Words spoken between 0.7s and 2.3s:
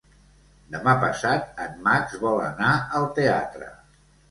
Demà passat en Max